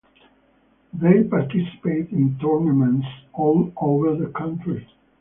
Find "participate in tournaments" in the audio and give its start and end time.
1.25-3.05